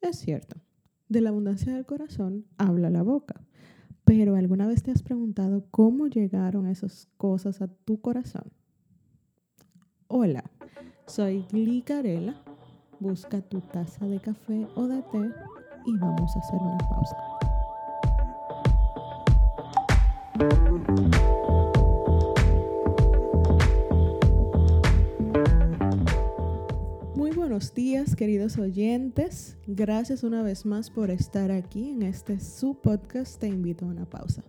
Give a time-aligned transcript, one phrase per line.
[0.00, 0.56] Es cierto,
[1.08, 3.42] de la abundancia del corazón habla la boca.
[4.04, 8.50] Pero ¿alguna vez te has preguntado cómo llegaron esas cosas a tu corazón?
[10.08, 10.44] Hola,
[11.06, 12.42] soy Gli Carela.
[12.98, 15.30] Busca tu taza de café o de té
[15.86, 17.16] y vamos a hacer una pausa.
[27.60, 29.58] Buenos días, queridos oyentes.
[29.66, 33.38] Gracias una vez más por estar aquí en este su podcast.
[33.38, 34.42] Te invito a una pausa.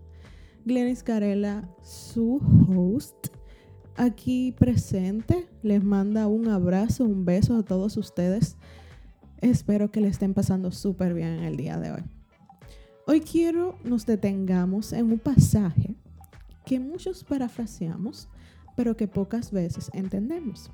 [0.64, 2.40] Glenis Carela, su
[2.70, 3.28] host,
[3.98, 8.56] aquí presente, les manda un abrazo, un beso a todos ustedes.
[9.42, 12.04] Espero que le estén pasando súper bien en el día de hoy.
[13.08, 15.96] Hoy quiero nos detengamos en un pasaje
[16.66, 18.30] que muchos parafraseamos,
[18.78, 20.72] pero que pocas veces entendemos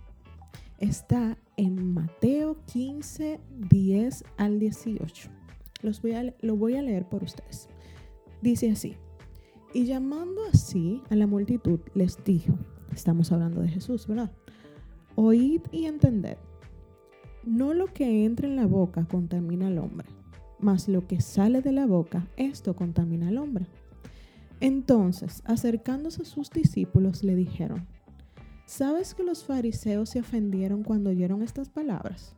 [0.80, 3.40] está en Mateo 15,
[3.70, 5.30] 10 al 18.
[5.82, 7.68] Los voy a, lo voy a leer por ustedes.
[8.42, 8.96] Dice así,
[9.74, 12.58] y llamando así a la multitud, les dijo,
[12.94, 14.32] estamos hablando de Jesús, ¿verdad?
[15.16, 16.38] Oíd y entended,
[17.44, 20.08] no lo que entra en la boca contamina al hombre,
[20.60, 23.66] mas lo que sale de la boca, esto contamina al hombre.
[24.60, 27.88] Entonces, acercándose a sus discípulos, le dijeron,
[28.68, 32.36] ¿Sabes que los fariseos se ofendieron cuando oyeron estas palabras?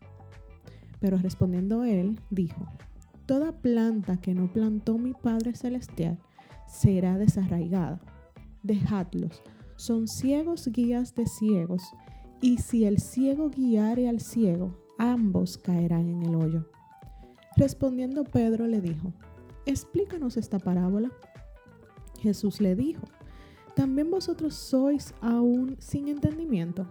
[1.00, 2.68] Pero respondiendo él, dijo,
[3.26, 6.20] Toda planta que no plantó mi Padre Celestial
[6.68, 8.00] será desarraigada.
[8.62, 9.42] Dejadlos,
[9.76, 11.82] son ciegos guías de ciegos,
[12.42, 16.70] y si el ciego guiare al ciego, ambos caerán en el hoyo.
[17.58, 19.14] Respondiendo Pedro le dijo,
[19.66, 21.12] Explícanos esta parábola.
[22.20, 23.08] Jesús le dijo,
[23.80, 26.86] ¿También vosotros sois aún sin entendimiento?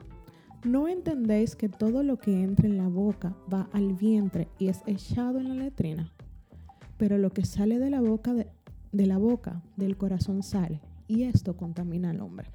[0.65, 4.81] ¿No entendéis que todo lo que entra en la boca va al vientre y es
[4.87, 6.11] echado en la letrina?
[6.97, 12.49] Pero lo que sale de la boca del corazón sale, y esto contamina al hombre.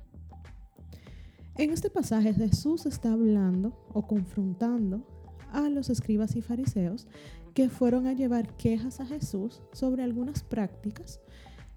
[1.56, 5.06] En este pasaje Jesús está hablando o confrontando
[5.52, 7.06] a los escribas y fariseos
[7.54, 11.20] que fueron a llevar quejas a Jesús sobre algunas prácticas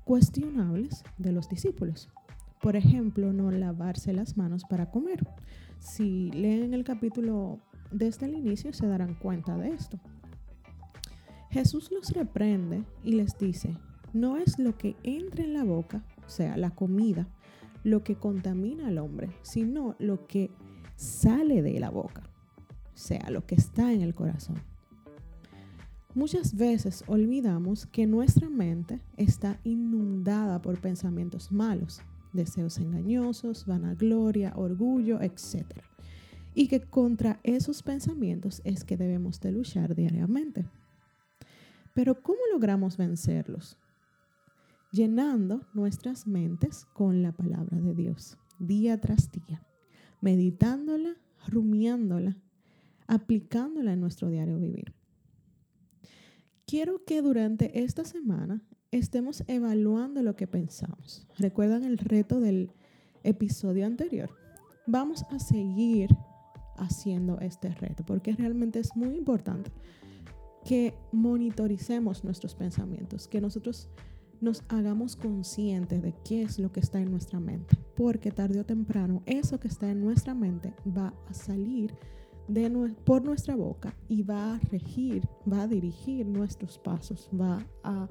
[0.04, 2.08] cuestionables de los discípulos.
[2.60, 5.26] Por ejemplo, no lavarse las manos para comer.
[5.78, 9.98] Si leen el capítulo desde el inicio se darán cuenta de esto.
[11.50, 13.76] Jesús los reprende y les dice,
[14.12, 17.28] no es lo que entra en la boca, o sea, la comida,
[17.84, 20.50] lo que contamina al hombre, sino lo que
[20.96, 22.22] sale de la boca,
[22.94, 24.56] o sea, lo que está en el corazón.
[26.14, 32.00] Muchas veces olvidamos que nuestra mente está inundada por pensamientos malos
[32.36, 35.64] deseos engañosos, vanagloria, orgullo, etc.
[36.54, 40.66] Y que contra esos pensamientos es que debemos de luchar diariamente.
[41.94, 43.78] Pero ¿cómo logramos vencerlos?
[44.92, 49.62] Llenando nuestras mentes con la palabra de Dios, día tras día,
[50.20, 51.16] meditándola,
[51.48, 52.36] rumiándola,
[53.06, 54.94] aplicándola en nuestro diario vivir.
[56.66, 58.62] Quiero que durante esta semana
[58.98, 61.26] estemos evaluando lo que pensamos.
[61.38, 62.70] ¿Recuerdan el reto del
[63.22, 64.30] episodio anterior?
[64.86, 66.10] Vamos a seguir
[66.76, 69.70] haciendo este reto porque realmente es muy importante
[70.64, 73.88] que monitoricemos nuestros pensamientos, que nosotros
[74.40, 78.66] nos hagamos conscientes de qué es lo que está en nuestra mente, porque tarde o
[78.66, 81.94] temprano eso que está en nuestra mente va a salir
[82.48, 82.70] de,
[83.04, 88.08] por nuestra boca y va a regir, va a dirigir nuestros pasos, va a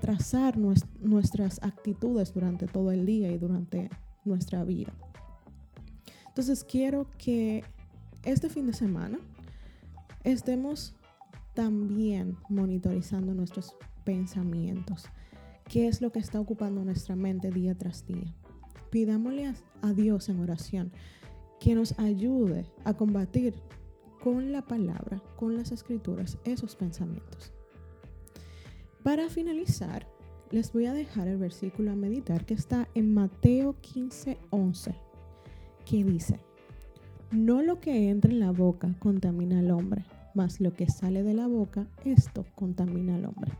[0.00, 3.90] trazar nuestras actitudes durante todo el día y durante
[4.24, 4.92] nuestra vida.
[6.28, 7.64] Entonces quiero que
[8.22, 9.18] este fin de semana
[10.24, 10.94] estemos
[11.54, 13.74] también monitorizando nuestros
[14.04, 15.06] pensamientos,
[15.68, 18.34] qué es lo que está ocupando nuestra mente día tras día.
[18.90, 20.92] Pidámosle a Dios en oración
[21.58, 23.54] que nos ayude a combatir
[24.22, 27.52] con la palabra, con las escrituras, esos pensamientos.
[29.02, 30.06] Para finalizar,
[30.50, 34.94] les voy a dejar el versículo a meditar que está en Mateo 15, 11,
[35.86, 36.38] que dice,
[37.30, 40.04] no lo que entra en la boca contamina al hombre,
[40.34, 43.52] mas lo que sale de la boca, esto contamina al hombre.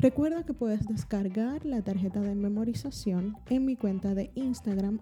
[0.00, 4.98] Recuerda que puedes descargar la tarjeta de memorización en mi cuenta de Instagram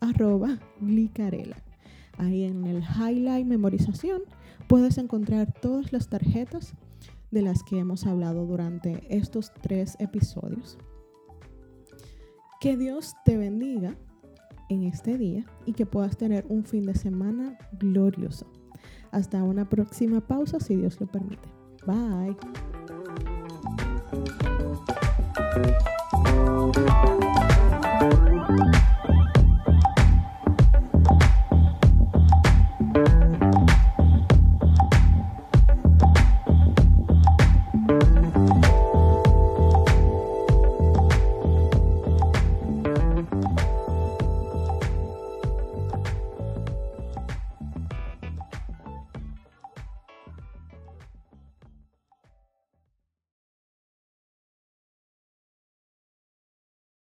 [0.00, 1.56] arroba glicarela.
[2.18, 4.20] Ahí en el highlight memorización
[4.68, 6.74] puedes encontrar todas las tarjetas
[7.36, 10.78] de las que hemos hablado durante estos tres episodios.
[12.60, 13.94] Que Dios te bendiga
[14.70, 18.50] en este día y que puedas tener un fin de semana glorioso.
[19.10, 21.46] Hasta una próxima pausa, si Dios lo permite.
[21.86, 22.36] Bye.